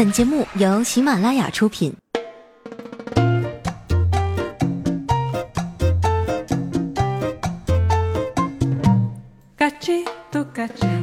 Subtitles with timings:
[0.00, 1.94] 本节目由喜马拉雅出品。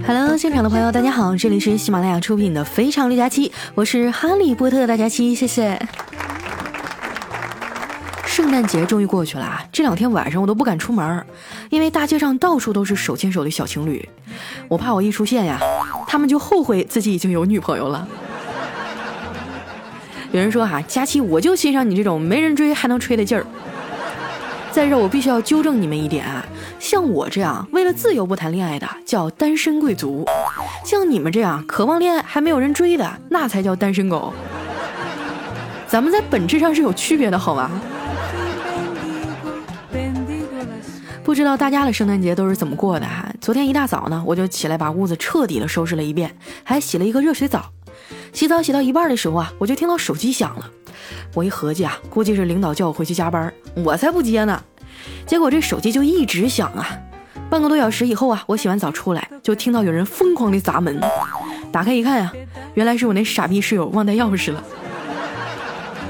[0.04, 5.80] Hello，现场的朋友，大家好，这里是喜马拉雅出品的《非常六加七》，我是哈利波特大家七，谢谢。
[8.26, 11.24] 圣诞节终于过去了啊，这两天晚上我都不敢出门，
[11.70, 14.10] 因为大街上到处都是手牵手的小情侣，
[14.68, 15.60] 我怕我一出现呀，
[16.08, 18.08] 他们就后悔自己已经有女朋友了。
[20.32, 23.46] 有人说哈，佳期我就欣赏你这种没人追还能吹的劲儿。
[24.72, 26.46] 在这我必须要纠正你们一点啊，
[26.80, 30.26] 像我这样为了自由不谈恋爱的叫单身贵族，
[30.86, 34.34] 像你们这样渴望恋爱还没有人追的那才叫单身狗。
[35.88, 37.72] 咱们在本质上是有区别的，好吗？
[41.24, 43.28] 不知道大家的圣诞节都是怎么过的哈？
[43.42, 47.72] 昨天一大早呢，我就起来把屋子彻底的收拾了一遍，还洗了一个热水澡。
[48.34, 50.70] 洗澡洗到一半的时候啊，我就听到手机响了。
[51.34, 54.62] 我一合计啊，估计是领导叫我回去加班，我才不接呢。
[55.26, 56.88] 结果这手机就一直响啊。
[57.50, 61.00] 半个多小时以后啊，我洗完澡出来，就听到有人疯狂的砸门。
[61.72, 62.34] 打开一看呀，
[62.74, 64.64] 原来是我那傻逼室友忘带钥匙了，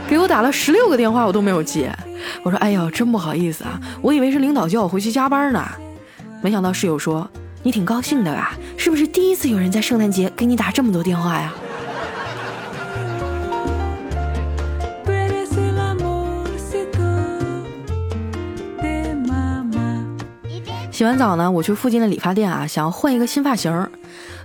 [0.08, 1.92] 给我打了十六个电话，我都没有接。
[2.44, 5.64] 我说：“哎呦，真不好意思啊，我以为是领导叫我回去加班呢。”
[6.42, 7.30] 没想到室友说
[7.62, 8.54] ：“你挺高兴的吧？
[8.78, 11.54] 是不是第一次有人在圣诞节给你打这么多电话呀？”
[20.98, 23.88] 洗完澡呢，我去附近的理发店啊，想要换一个新发型。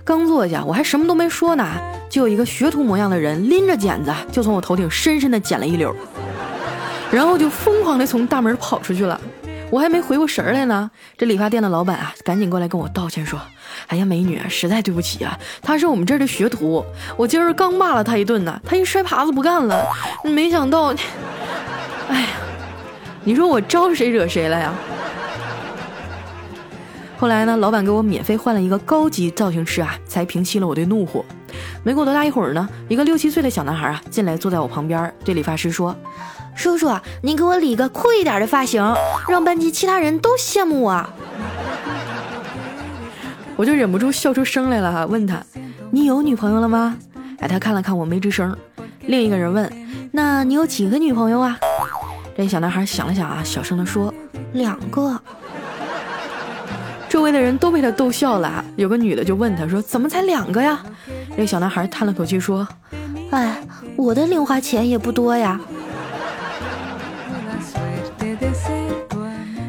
[0.03, 1.67] 刚坐下，我还什么都没说呢，
[2.11, 5.91] 就有一个学徒模样的人拎着剪子，就从我头顶深深的剪了一绺，
[7.11, 9.19] 然后就疯狂的从大门跑出去了。
[9.71, 13.41] 我还没回过神来呢，这理发店的老板啊，赶紧过来跟我道歉说
[13.89, 16.85] ：“哎呀，美女，实在对不起啊，他是我们这儿的学徒，
[17.17, 19.83] 我今儿刚骂了他一顿呢，他一摔耙子不干了，
[20.23, 20.93] 没想到，
[22.09, 22.27] 哎呀，
[23.23, 24.71] 你说我招谁惹谁了呀？”
[27.23, 31.23] 后来呢，老板给我免费换了一个高级造型师啊，才平息了我的怒火。
[31.81, 35.95] 没过多大一会儿呢，一个六七岁的小男孩啊进来坐在我旁边，对理发师说
[36.53, 38.83] ：“叔叔，您给我理个酷一点的发型，
[39.29, 41.09] 让班级其他人都羡慕我。”
[43.55, 45.41] 我就忍不住笑出声来了，问他
[45.91, 46.97] ：“你有女朋友了吗？”
[47.39, 48.53] 哎，他看了看我没吱声。
[49.05, 49.71] 另一个人问
[50.11, 51.57] ：“那你有几个女朋友啊？”
[52.35, 54.13] 这小男孩想了想啊，小声的说
[54.51, 55.17] ：“两个。”
[57.13, 58.65] 周围的人都被他逗笑了。
[58.75, 60.83] 有个女的就问他说：“怎么才两个呀？”
[61.37, 62.67] 那小男孩叹了口气说
[63.29, 63.61] ：“哎，
[63.95, 65.61] 我的零花钱也不多呀。”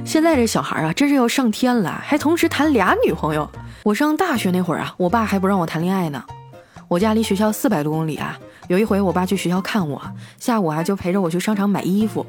[0.06, 3.47] 现在这小孩啊，真是要上天了，还同时谈俩女朋友。
[3.82, 6.25] 我上大学那会儿啊，我爸还不让我谈恋爱呢。
[6.88, 8.38] 我家离学校四百多公里啊。
[8.69, 10.00] 有一回，我爸去学校看我，
[10.41, 12.25] 下午啊就陪着我去商场买衣服。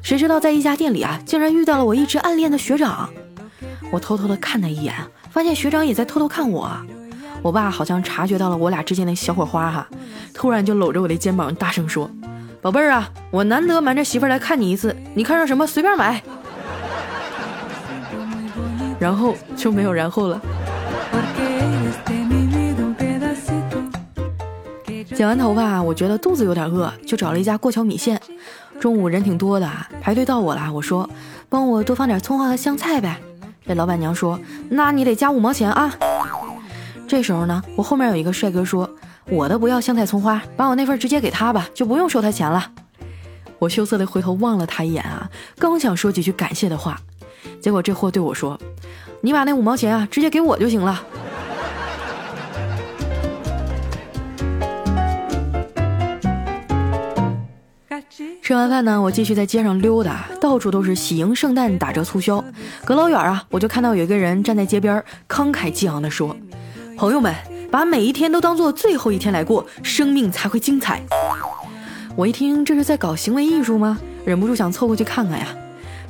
[0.00, 3.10] 谁知道在一家店里啊，竟然遇到了我一直暗恋的学长。
[3.90, 4.94] 我偷偷的看他一眼，
[5.30, 6.70] 发现学长也在偷偷看我。
[7.42, 9.86] 我爸好像察觉到了我俩之间的小火花哈，
[10.34, 12.10] 突然就搂着我的肩膀大声说
[12.60, 16.20] ：“宝贝儿啊，我难得瞒着媳妇来看你一次，你看上什么随便买。”
[18.98, 20.40] 然后就没有然后了。
[25.14, 28.20] 剪完头发，我觉得肚子有点饿，就找了一家过桥米线。
[28.80, 29.70] 中午人挺多的，
[30.00, 30.72] 排队到我了。
[30.72, 31.08] 我说
[31.48, 33.20] ：“帮我多放点葱花和香菜呗。”
[33.66, 34.38] 这老板娘说
[34.70, 35.92] ：“那你得加五毛钱啊。”
[37.08, 38.88] 这时候呢，我后面有一个帅哥说
[39.28, 42.70] ：“我的不要香菜葱花，把我那份直接给他吧，就不用收他钱了。”
[43.58, 45.28] 我羞涩的回头望了他一眼啊，
[45.58, 47.00] 刚想说几句感谢的话，
[47.60, 48.58] 结果这货对我说
[49.20, 51.02] ：“你把那五毛钱啊，直接给我就行了。”
[58.42, 62.44] 吃完饭呢，我继续在街上溜达，到处都是喜迎圣诞打折促销。
[62.86, 66.36] 隔老远啊，我就看到有一个人站在街边，慷慨激昂地说
[66.96, 67.34] ：“朋友们，
[67.68, 71.02] 把每一天都当做最后一天来过，生命才会精彩。”
[72.14, 73.98] 我一听这是在搞行为艺术吗？
[74.24, 75.48] 忍不住想凑过去看看呀。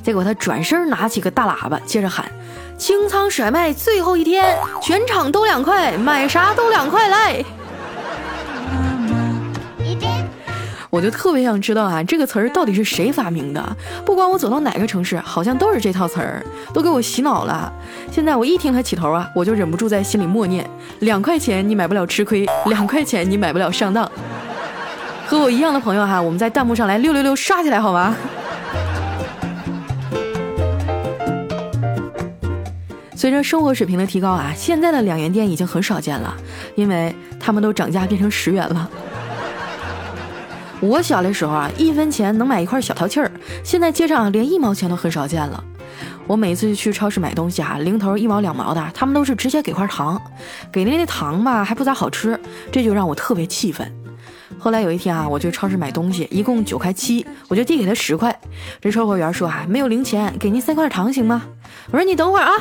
[0.03, 2.31] 结果他转身拿起个大喇叭，接着喊
[2.77, 7.43] ：“清仓甩卖最后一天，全场都两块，买啥都两块来。”
[10.89, 13.77] 我就特别想知道啊，这个词儿到底是谁发明的？
[14.05, 16.41] 不管我走到哪个城市，好像都是这套词儿，
[16.73, 17.71] 都给我洗脑了。
[18.09, 20.65] 现在我一听他起头啊，我就忍不住在心里默念：
[20.99, 24.09] 两块钱你买不了吃亏，两块钱你买不了上当。
[25.25, 28.15] 和我一样的朋友哈，我们在弹幕上来六六六刷起来好吗？
[33.13, 36.33] 随着生活水平的提高啊，现在的两元店已经很少见了，
[36.75, 38.89] 因为他们都涨价变成十元了。
[40.79, 43.31] 我小的时候啊，一分钱能买一块小淘气儿，
[43.63, 45.63] 现在街上连一毛钱都很少见了。
[46.27, 50.21] 我每次去超市买东西啊，零头一毛两毛的，他们都是直接给块糖，
[50.71, 52.39] 给的那糖吧还不咋好吃，
[52.71, 53.91] 这就让我特别气愤。
[54.59, 58.39] 后来有一天啊，我去超市买东西，一共九块七，我就递给他十块。
[58.79, 61.43] 这售货员说啊，没有零钱，给您塞块糖行吗？
[61.91, 62.53] 我说你等会儿啊。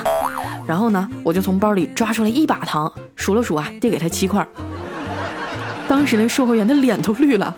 [0.67, 4.47] 然后呢，我就从包里抓出来一把糖，数了数啊，递给他七块。
[5.89, 7.55] 当时那售货员的脸都绿了。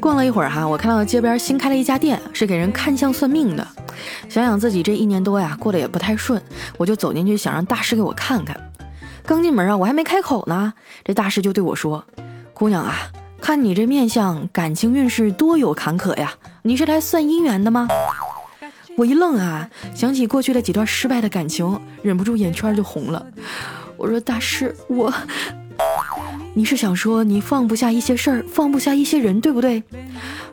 [0.00, 3.66] 逛了一会儿哈，我看到街边新开了一家店，是给人看相算命的。
[4.28, 6.40] 想想自己这一年多呀，过得也不太顺，
[6.78, 8.58] 我就走进去想让大师给我看看。
[9.26, 10.72] 刚进门啊，我还没开口呢，
[11.04, 12.04] 这大师就对我说
[12.54, 12.94] ：“姑娘啊，
[13.40, 16.32] 看你这面相，感情运势多有坎坷呀，
[16.62, 17.86] 你是来算姻缘的吗？”
[18.96, 23.26] 我一愣啊，想起过去的几段失败的感情，忍不住眼圈就红了。
[23.96, 25.12] 我说：“大师，我，
[26.54, 29.82] 你是想说你放不下一些事儿，放不下一些人，对不对？”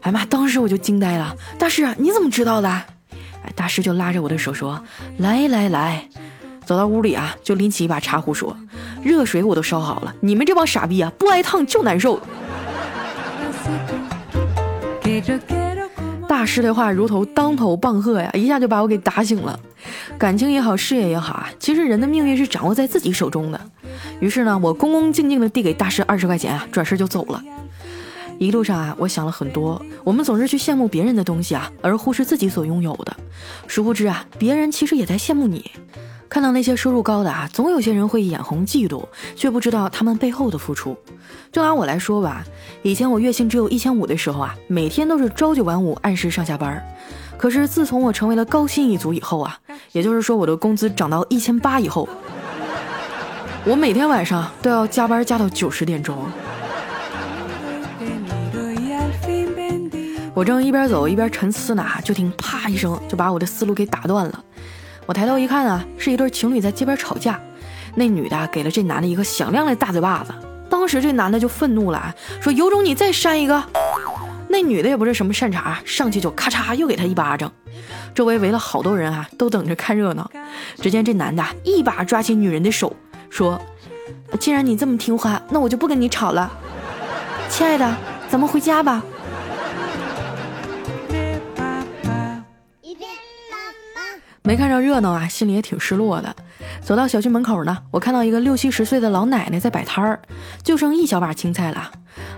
[0.01, 1.36] 哎妈，当时我就惊呆了。
[1.57, 2.69] 大师，你怎么知道的？
[2.69, 4.81] 哎，大师就拉着我的手说
[5.19, 6.07] ：“来来来，
[6.66, 8.56] 走到屋里啊，就拎起一把茶壶说：
[9.04, 12.22] 热水我都烧好了，你们这帮傻逼啊，不挨烫就难受。”
[16.28, 19.60] 大师的话如同当头棒喝呀，一下就把我给打醒了。
[20.18, 23.60] 感情也好，事业也好啊，其实人的命运是掌握在自己手中的。
[24.20, 27.42] 于是呢，我恭恭敬敬地递给大师二十块钱啊，转身就走了。
[28.38, 29.82] 一路上啊，我想了很多。
[30.04, 33.16] 我们总是去羡慕别人的东西啊，而忽视自己所拥有的。
[33.68, 35.72] 殊不知啊，别人其实也在羡慕你。
[36.30, 40.96] 看到那些收入高的啊，总有些人会眼红嫉妒，却不知道他们背后的付出。
[41.52, 42.44] 就拿我来说吧，
[42.84, 46.86] 以前我月薪只有一千五的时候啊，每天都是朝九晚五，按时上下班。
[47.38, 49.58] 可是自从我成为了高薪一族以后啊，
[49.92, 52.08] 也就是说我的工资涨到一千八以后，
[53.64, 56.18] 我每天晚上都要加班加到九十点钟。
[60.34, 64.44] 我正一边走一边沉思呢，就听啪一声，就把我的思路给打断了。
[65.07, 67.39] 我抬头一看啊，是一对情侣在街边吵架，
[67.95, 70.33] 那女的给了这男的一个响亮的大嘴巴子。
[70.69, 73.63] 当时这男的就愤怒了，说：“有种你再扇一个！”
[74.50, 77.50] 那女的也不是什么善茬，上去就咔嚓又给他一巴掌。
[78.13, 80.30] 周围围了好多人啊，都等着看热闹。
[80.81, 82.94] 只见这男的一把抓起女人的手，
[83.30, 83.57] 说
[84.42, 86.51] ：“既然你这么听话，那我就不跟你吵了。
[87.48, 87.95] 亲爱的，
[88.30, 89.01] 咱们回家吧。”
[94.48, 96.34] 没看着热闹啊，心里也挺失落的。
[96.80, 100.18] 走到小区门口呢，我看到一个六七十岁的老奶奶在摆摊儿，
[100.64, 101.92] 就剩一小把青菜了。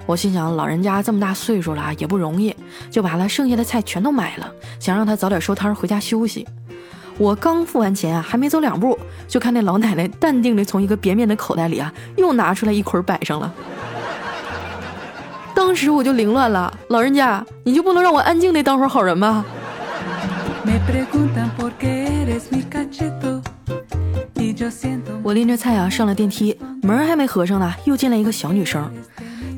[0.08, 2.56] 我心想，老人家这么大岁数了也不容易，
[2.90, 6.48] 就把她剩下的菜全都买了，想让她早点收摊回家休息。
[7.20, 8.98] 我刚付完钱啊，还没走两步，
[9.28, 13.54] 就看那老奶奶淡定地从一个扁扁的口袋里啊，又拿出来一捆摆上了。
[15.54, 19.46] 当时我就凌乱了，老人家，你就不能让我安静地当会儿好人吗？
[25.24, 28.92] 我拎着菜啊上了电梯，门还没合上呢，又进来一个小女生。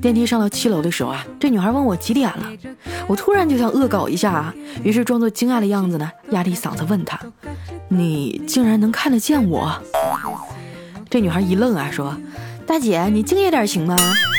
[0.02, 2.48] 电梯上到七楼的时候啊，这女孩问我几点了，
[3.08, 4.54] 我突然就想恶搞一下啊，
[4.84, 7.20] 于是装作惊讶的样子呢，压低嗓子问她
[7.88, 9.72] ：“你竟然能看得见我？”
[11.10, 12.16] 这女孩一愣啊，说
[12.66, 13.96] ：“大姐，你敬业点行吗？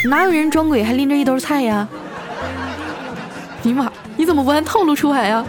[0.09, 1.87] 哪有人装鬼还拎着一兜菜呀？”
[3.63, 5.45] 尼玛，你怎么不按套路出牌呀？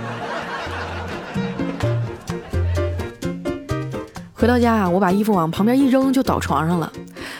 [4.35, 6.91] 回到家啊，我把衣服往旁边一扔就倒床上了。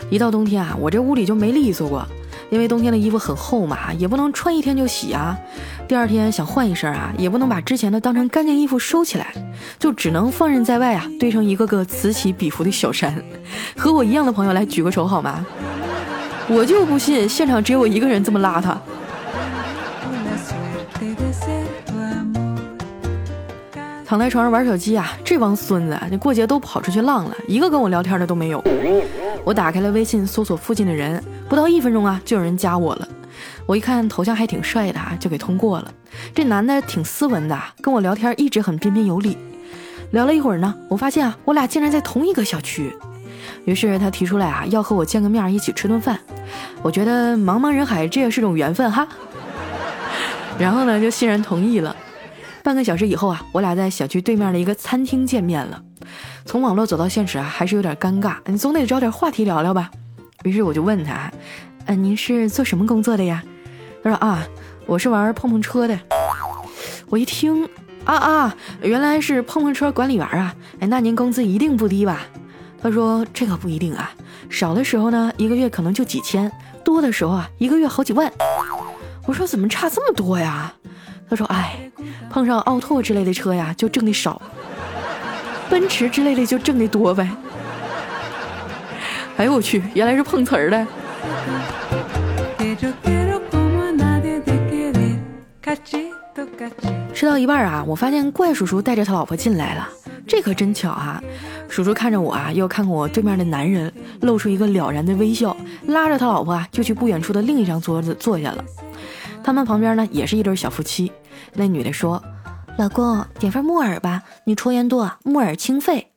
[0.09, 2.05] 一到冬天啊，我这屋里就没利索过，
[2.49, 5.37] 因为冬天的衣服很厚嘛，也不能穿一天就洗啊。
[5.87, 9.33] 第二天想换一身啊，也不能把之前的当成干净衣服收起来，
[9.79, 13.13] 就只能放任在外啊，堆成一个个此起彼伏的小山。
[13.75, 15.45] 和我一样的朋友来举个手好吗？
[16.47, 18.77] 我就不信现场只有我一个人这么邋遢。
[24.13, 28.63] 躺在床上玩手机啊，这帮孙子，这过节都跑出去浪了，一个跟我聊天的都没有。
[29.43, 33.07] 我打开了微信，搜索附近的人，不到一分钟啊，就有人加我了。
[33.65, 35.91] 我一看头像还挺帅的啊，就给通过了。
[36.35, 39.35] 这男的挺斯文的，跟我聊天一直很彬彬有礼。
[40.11, 42.95] 聊了一会儿呢，我发现啊，我俩竟然在同一个小区。
[43.65, 46.19] 于是他提出来啊，要和我见个面，一起吃顿饭。
[46.83, 49.07] 我觉得茫茫人海，这也是种缘分哈。
[50.59, 51.95] 然后呢，就欣然同意了。
[52.63, 55.83] 半个小时以后啊，我俩在小区对面的一个餐厅见面了。
[56.45, 58.37] 从网络走到现实啊，还是有点尴尬。
[58.45, 59.91] 你总得找点话题聊聊吧。
[60.43, 61.29] 于是我就问他
[61.85, 63.43] ：“嗯，您是做什么工作的呀？”
[64.01, 64.47] 他说：“啊，
[64.85, 65.99] 我是玩碰碰车的。”
[67.09, 67.67] 我一听，
[68.05, 70.55] 啊啊，原来是碰碰车管理员啊！
[70.79, 72.21] 哎，那您工资一定不低吧？
[72.81, 74.09] 他说这个不一定啊，
[74.49, 76.49] 少的时候呢，一个月可能就几千；
[76.83, 78.31] 多的时候啊，一个月好几万。
[79.25, 80.73] 我说怎么差这么多呀？
[81.29, 81.91] 他说哎，
[82.29, 84.39] 碰上奥拓之类的车呀，就挣的少；
[85.69, 87.29] 奔驰之类的就挣的多呗。
[89.37, 90.85] 哎呦我去，原来是碰瓷儿的。
[97.13, 99.87] 吃到一半啊，我发现怪叔叔带着他老婆进来了，
[100.27, 101.21] 这可真巧啊！
[101.69, 105.55] 叔叔看着我啊，又看看我对面的男人，露出一个了然的微笑，
[105.87, 108.63] 拉着他老婆啊，就去不远处的另一张桌子坐下了。
[109.43, 111.11] 他们旁边呢，也是一对小夫妻。
[111.53, 112.23] 那女的说
[112.79, 116.11] ：“老公，点份木耳吧，你抽烟多，木耳清肺。”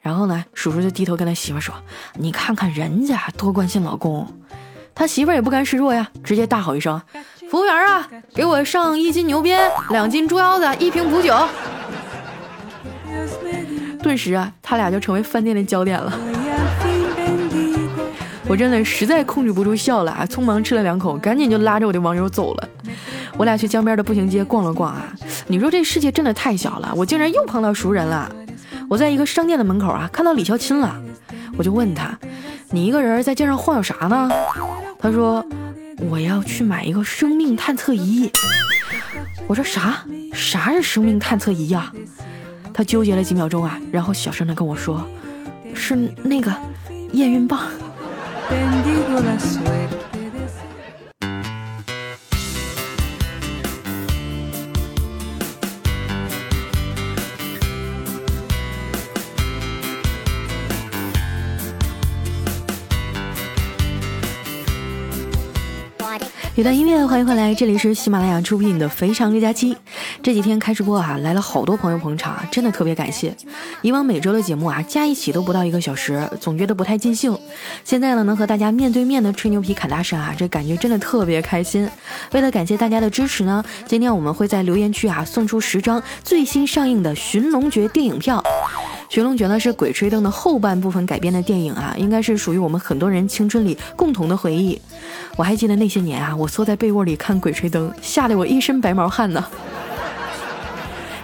[0.00, 1.74] 然后呢，叔叔就低头跟他媳妇说
[2.14, 4.26] ：“你看看人家多关心老公。”
[4.94, 7.00] 他媳妇也不甘示弱呀，直接大吼一声
[7.50, 11.34] ：“服务员啊，给我上一斤牛鞭，两斤猪腰子，一瓶补酒。
[14.02, 16.12] ”顿时啊，他俩就成为饭店的焦点了。
[18.52, 22.68] 我真的实在控制不住笑了啊，匆忙吃了两口，赶紧就拉着我的网友走了。
[23.38, 25.10] 我俩去江边的步行街逛了逛啊，
[25.46, 28.30] 你说这世界真的太小了，我竟然又碰到熟人了。
[28.90, 30.94] 我在一个商店的门口啊，看到李孝钦了，
[31.56, 32.14] 我就问他
[32.68, 34.30] ：“你一个人在街上晃悠啥呢？”
[35.00, 35.42] 他说
[36.10, 38.30] ：“我要去买一个生命探测仪。”
[39.48, 40.04] 我说：“啥？
[40.34, 41.90] 啥是生命探测仪呀？”
[42.74, 45.02] 他纠结了几秒钟啊，然后小声的跟我说
[45.72, 46.54] ：“是那个
[47.12, 47.62] 验孕棒。”
[66.54, 69.74] 一段音乐，欢迎回来，这里是喜马拉雅出品的《非常六加七》。
[70.22, 73.34] 这几天开直播啊，来了好多朋友捧场，真的特别感谢。
[73.80, 77.36] 以往每周的节目啊，加一起都不到一个小时，总觉得不太尽兴。
[77.84, 81.90] 现在呢，能和大家面对面的吹牛皮侃大山啊，这感觉真的特别开心。
[82.30, 88.40] 为了感谢大家的支持呢，今天我们会在留言区啊送出十张最新上映的《寻龙诀》电影票。
[89.14, 94.80] 《寻龙诀》呢是《鬼吹灯》的后半部分改编的电影啊，应该是属于我们很多人青春里共同的回忆。
[95.36, 99.44] 我还记得那些年啊，我缩在被窝里看《鬼吹灯》，吓得我一身白毛汗呢。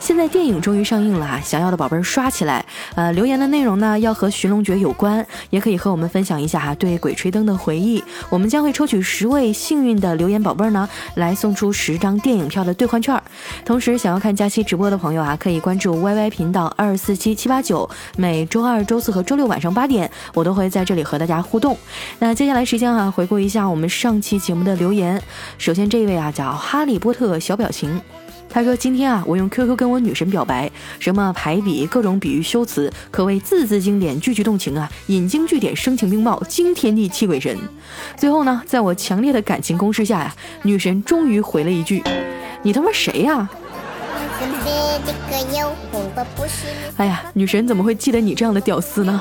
[0.01, 1.41] 现在电影终于上映了啊！
[1.45, 2.65] 想要的宝贝儿刷起来。
[2.95, 8.03] 呃，留言的内容呢要和《寻龙诀》有关，也可以和我们分享一下哈对《鬼吹灯》的回忆。
[8.31, 13.21] 我们将会抽取十位幸运的留言宝贝儿呢，来送出十张电影票的兑换券。
[13.65, 21.77] 同时，想要看佳期直播的朋友啊，可以关注 YY 频道二四七七八九，每周二、周四和周六晚上八点，我都会在这里和大家互动。
[22.19, 25.21] 那接下来时间啊，回顾一下我们上期节目的留言。
[25.59, 28.01] 首先这一位啊，叫哈利波特小表情。
[28.51, 37.57] 他说：“今天啊，我用 QQ 跟我女神表白，什么排比，各种比喻修辞，可谓字字经典，句句动情啊，引经据典，声情并茂，惊天地泣鬼神。
[38.17, 42.03] 最后呢，在我强烈的感情攻势下呀，女神终于回了一句
[42.63, 43.49] ：‘你他妈谁呀？’
[46.97, 49.21] 哎呀，女神怎么会记得你这样的屌丝呢？”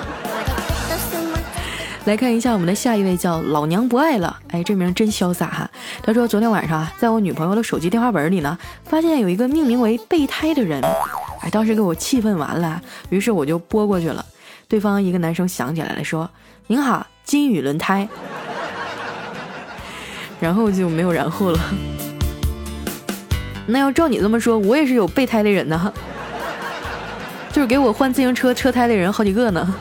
[2.07, 4.39] 来看一下我们的下一位，叫老娘不爱了。
[4.51, 5.69] 哎，这名真潇洒哈。
[6.01, 10.81] 他说昨天晚上啊，在我女朋友的手机电话本里呢，发现有一个命名为备胎的人。
[11.41, 14.25] 哎，当时给我气愤完了，于是我就拨过去了。
[14.69, 16.29] 对方一个男生想起来了，说
[16.67, 18.07] ：“您好，金宇轮胎。
[20.39, 21.59] ”然后就没有然后了。
[23.65, 25.93] 那要照你这么说，我也是有备胎的人呢，
[27.51, 29.75] 就是给我换自行车车胎的人好几个呢。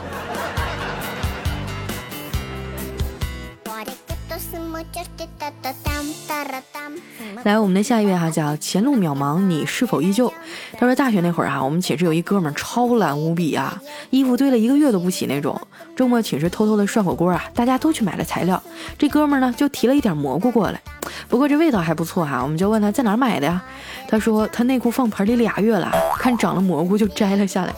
[7.47, 10.33] 来，我们的下一位哈叫前路渺茫，你是否依旧？
[10.77, 15.57] 他说大学那会儿啊，我们寝室有一哥们儿超懒无比啊，衣服堆了一个月都不洗那种。
[15.95, 18.61] 周末寝室偷偷的涮火锅啊，大家都去买了材料，
[18.97, 20.81] 这哥们儿呢就提了一点蘑菇过来，
[21.29, 22.43] 不过这味道还不错哈。
[22.43, 23.63] 我们就问他在哪儿买的呀？
[24.09, 25.89] 他说他内裤放盆里俩月了，
[26.19, 27.73] 看长了蘑菇就摘了下来。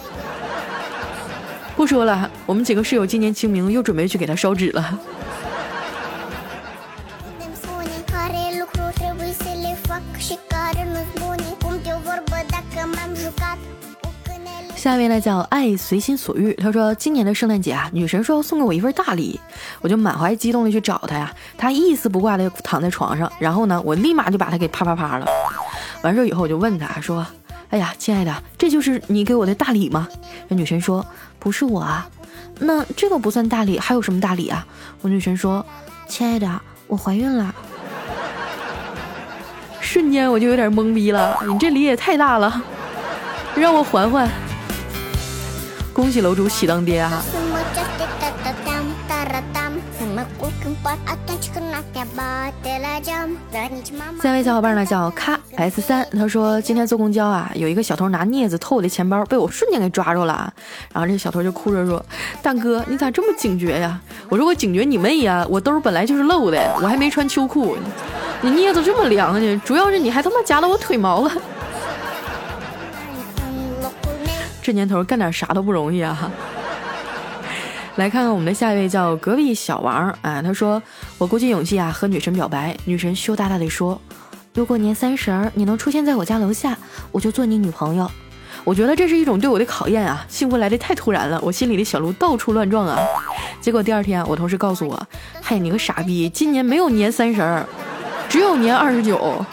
[1.76, 5.00] 不说了，我们几个室友今年清明又准备去给他烧纸了。
[14.76, 16.54] 下面呢叫爱随心所欲。
[16.54, 19.38] 他说今年的圣诞节啊，女神说要送给我一份大礼，
[19.82, 21.36] 我就满怀激动的去找她呀。
[21.58, 25.28] 她一丝不挂的躺在床上，然后呢，我立马就把她给啪啪啪了。
[26.02, 27.28] 完事以后我就问她说
[27.70, 30.08] ：“哎呀，亲爱的，这就是你给我的大礼吗？”
[30.48, 31.06] 那女神说
[31.40, 32.10] ：“不是我啊。”
[32.58, 34.66] 那这个不算大礼，还有什么大礼啊？
[35.02, 35.66] 我女神说
[36.08, 37.54] ：“亲爱的，我怀孕了。”
[39.92, 42.62] 瞬间我就有点懵逼了，你这梨也太大了，
[43.56, 44.30] 让我缓缓。
[45.92, 47.24] 恭喜楼主喜当爹啊！
[54.22, 60.54] 三位小伙伴呢，叫咔 S 三，他说今天坐公交啊，有一个小偷拿镊子偷我的钱包，被我瞬间给抓住了。
[60.94, 62.06] 然后这个小偷就哭着说
[62.44, 67.76] ：“大哥，你咋这么警觉呀？”我说：“我警觉你妹呀，我兜本来就是漏的，我还没穿秋裤。”
[68.42, 69.62] 你镊子这么凉呢？
[69.66, 71.32] 主要是你还他妈夹到我腿毛了。
[74.62, 76.32] 这年头干点啥都不容易啊！”
[77.98, 80.82] 来看看我们的下一位叫隔壁小王啊，他说
[81.20, 84.00] ：“我鼓起勇气啊和女神表白，女神羞答答的说，
[84.54, 86.78] 如果年三十儿你能出现在我家楼下，
[87.12, 88.10] 我就做你女朋友。
[88.64, 92.98] 我觉得这是一种对我的考验啊，幸福来的太突然了，我心里的小鹿到处乱撞啊。
[93.60, 95.08] 结果第二天我同事告诉我，
[95.42, 97.66] 嗨你个傻逼，今年没有年三十儿，
[98.30, 99.44] 只有年二十九。”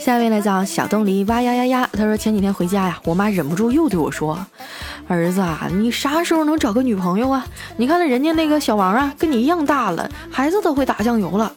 [0.00, 4.38] 下一位呢叫小东篱哇呀呀呀，他说前几天回家呀，我妈忍不住又对我说
[5.06, 7.46] ：“儿子啊，你啥时候能找个女朋友啊？
[7.76, 11.52] 你看那人家那个小王啊，跟你一样大了，孩子都会打酱油了。”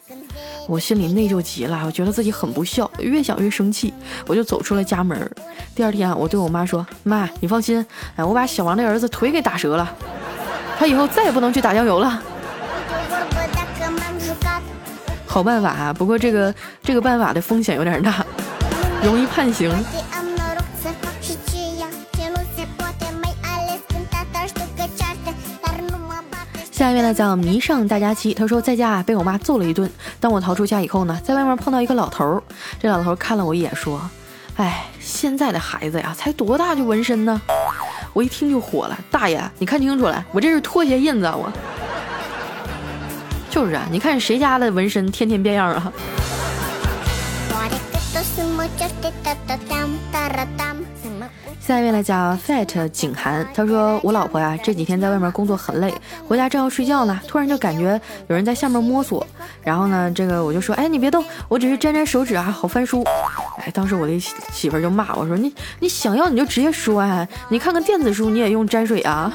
[0.67, 3.93] 我心里内疚极了，我觉得自己很不孝，越想越生气，
[4.27, 5.29] 我就走出了家门。
[5.75, 9.93] 第二天我对我妈说：“妈，你放心，哎，我把小王的儿子腿给打折了。”
[10.81, 12.19] 他以后再也不能去打酱油了。
[15.27, 18.25] 好办法啊，不过这个这个办法的风险有点大，
[19.03, 19.71] 容易判刑。
[26.71, 29.87] 下一位呢叫迷上大家期，他说在家啊被我妈揍了一顿。
[30.19, 32.41] 当我逃出家以后呢，在外面碰到一个老头儿，
[32.79, 34.01] 这老头看了我一眼说
[34.57, 37.39] ：“哎，现在的孩子呀，才多大就纹身呢？”
[38.13, 41.51] 我一听就火了，大爷，你看清楚了，我这是拖鞋印子，我
[43.49, 45.91] 就是啊，你看谁家的纹身天天变样啊？
[51.59, 55.93] 下一位呢叫 Fat 景涵，他说我老婆呀这几天在外面工作很累，
[56.27, 59.25] 回家正要睡觉呢，突然就感觉有人在下面摸索，
[59.63, 63.05] 然后呢这个我就说，哎你别动，我只是沾沾手指啊，好翻书。
[63.65, 69.31] 哎，当时我的媳妇就骂我说，你你想要你就直接说啊，你看看电子书你也用沾水啊。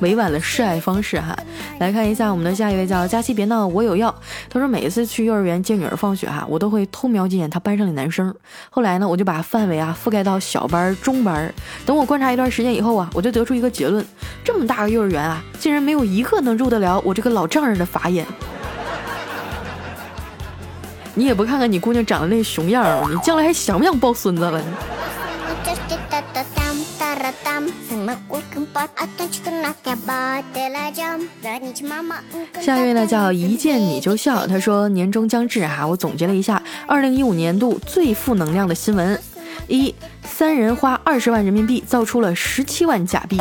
[0.00, 1.34] 委婉的示爱方式哈，
[1.78, 4.14] 来看一下我们的下一位叫佳期别闹我有药。
[4.50, 8.34] 他说每一次去幼儿园接女儿放学哈，我都会偷瞄几眼他班上的男生。
[8.68, 11.50] 后来呢，我就把范围啊覆盖到小班、中班。
[11.86, 14.04] 等我观察一段时间以后啊，我就得出一个结论：
[14.44, 18.26] 这么大个幼儿园啊，竟然没有一个能入得了我这个老丈人的法眼。
[21.14, 24.60] 你也不看看你姑娘长得那熊样儿，你将来还想不想抱孙子了？
[32.60, 39.18] 下一位呢叫一见你就笑，他说年终将至啊，我总结了一下二零一五年度最负能量的新闻：
[39.68, 43.38] 一，三人花二十万人民币造出了十七万假币；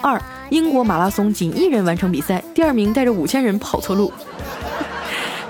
[0.00, 0.20] 二，
[0.50, 4.10] 英国马拉松仅一人完成比赛，第二名带着五千人跑错路；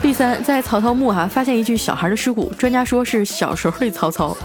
[0.02, 4.36] 第三，在曹操墓哈发现一具小孩的尸骨，专家说是小时候的曹操。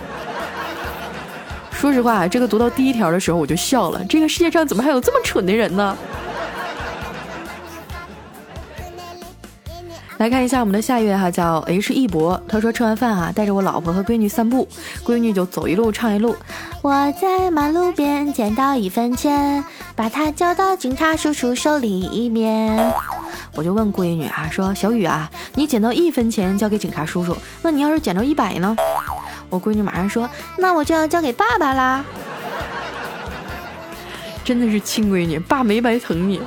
[1.72, 4.00] 说实话，这个读到第一条的时候我就笑了。
[4.08, 5.98] 这个世界上怎么还有这么蠢的人呢？
[10.18, 12.42] 来看一下我们的下一位哈，叫 H 一博。
[12.48, 14.68] 他说吃完饭啊，带着我老婆和闺女散步，
[15.06, 16.36] 闺女就走一路唱一路。
[16.82, 19.64] 我在马路边捡到一分钱，
[19.96, 22.92] 把它交到警察叔叔手里面。
[23.54, 28.76] 我就问闺女啊，说小雨啊，你捡到一分钱交给警察叔叔，那你要是捡到一百呢？
[29.50, 30.28] 我闺女马上说
[30.58, 32.04] ：“那我就要交给爸爸啦！”
[34.44, 36.42] 真的是亲闺女，爸没白疼你。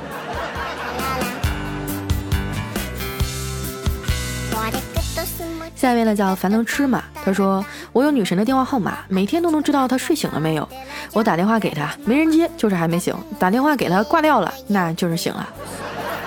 [5.81, 10.69] 下一位呢叫樊能吃嘛，他说我有女神的电话号码，每天都能知道她睡醒了没有。
[11.11, 15.49] 我打电话给她，没人接，就是还没醒；打电话给她挂掉了，那就是醒了。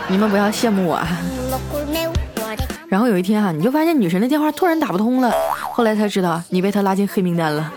[0.08, 1.06] 你们不要羡慕我啊。
[2.88, 5.32] 然后有一天哈，你就发现女神的电话突然打不通了，
[5.70, 7.72] 后来才知道你被她拉进黑名单了。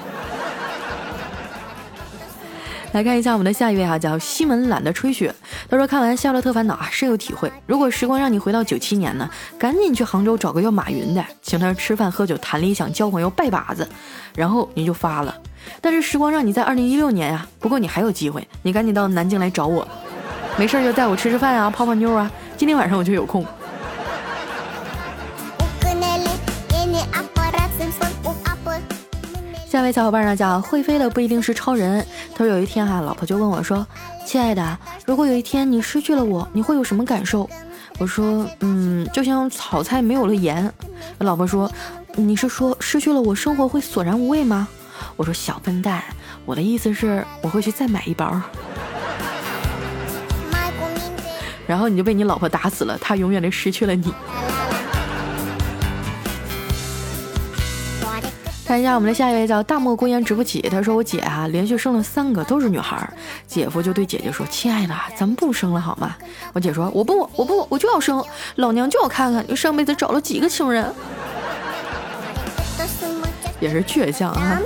[2.93, 5.33] 来看一下我们的下一位哈，叫西门懒得吹雪。
[5.69, 7.51] 他说看完《夏洛特烦恼》啊，深有体会。
[7.65, 13.87] 如果时光让你回到九七年呢，赶紧去杭州找个叫马云的，请他吃饭喝酒谈理想交朋友拜把子，
[14.35, 15.35] 然后你就发了。
[15.81, 19.87] 但是时光让你在二零一六年呀，不过你还有机会，你赶紧到南京来找我，
[20.57, 23.45] 没事就带我吃吃饭啊，泡泡妞啊，今天晚上我就有空。
[29.69, 32.05] 下位小伙伴呢叫会飞的不一定是超人。
[32.33, 33.85] 他说有一天哈，老婆就问我说
[34.25, 37.49] ：“亲爱的，如果有一天你失去了我，你会有什么感受？”
[37.99, 40.71] 我说：“嗯，就像炒菜没有了盐。”
[41.19, 41.69] 老婆说
[42.15, 44.69] ：“你是说失去了我，生活会索然无味吗？”
[45.17, 46.01] 我说小笨蛋，
[46.45, 48.41] 我的意思是我会去再买一包。
[51.67, 54.13] 然后你就被你老婆打死了，她永远的失去了你。
[58.67, 63.09] 看一下我们的下一位叫大漠孤烟直不起，他说我姐啊连续生了三个都是女孩，
[63.47, 66.13] 姐夫就对姐姐说：“亲爱的，咱们不生了好吗？”
[66.51, 68.21] 我姐说：“我不，我不，我就要生，
[68.55, 70.93] 老娘就要看看你上辈子找了几个情人。
[73.61, 74.59] ”也是倔强啊。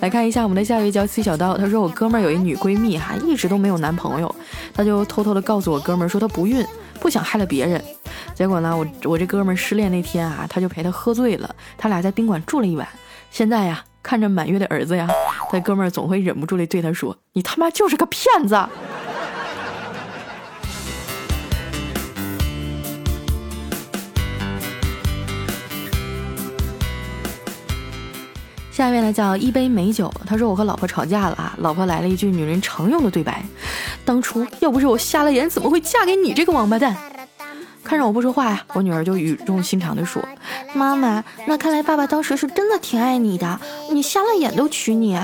[0.00, 4.34] 来看一下我们的下一位叫 C 小刀，他说我哥们儿有一女闺蜜哈，一直都没有男朋友，
[4.74, 6.66] 他就偷偷的告诉我哥们儿说她不孕，
[6.98, 7.80] 不想害了别人。
[8.40, 12.88] 结果呢，我我这哥们儿失恋那天啊，他就陪他喝醉了，他俩在宾馆住了一晚。
[13.30, 15.06] 现在呀，看着满月的儿子呀，
[15.50, 18.54] 他哥们儿总会忍不住的对他说：“你他妈就是个骗子。”
[28.72, 33.44] 下一位呢叫一杯美酒，他说我和老婆吵架了啊，老婆来了一句女人常用的对白
[34.02, 36.96] ：“当初要不是我瞎了眼，怎么会嫁给你这个王八蛋？”
[37.82, 40.22] 看着我不说话呀，我女儿就语重心长地说
[40.74, 43.58] ：“妈妈，那看来爸爸当时是真的挺爱你的，
[43.90, 45.18] 你瞎了眼都娶你，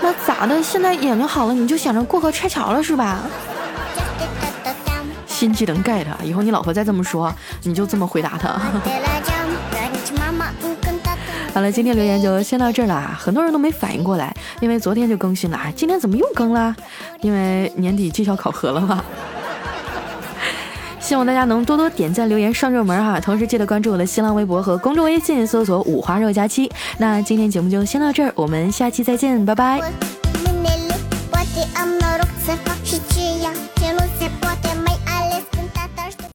[0.00, 0.62] 那咋的？
[0.62, 3.22] 现在眼睛好了，你就想着过河拆桥了是吧？”
[5.26, 8.54] 心机能 get，以后你老婆再这么说，你就这么回答她。
[11.52, 16.74] 好了，今天留言就先到这儿了，很多人都没反应过来，因为昨天就更新了，今天怎么又更了？
[17.20, 19.02] 因为年底绩效考核了嘛。
[21.04, 26.72] 希望大家能多多点赞、留言、上热门哈，同时记得关注我的新浪微博和公众微信，搜索“五花肉假期”。
[26.96, 29.82] 那今天节目就先到这儿，我们下期再见，拜拜。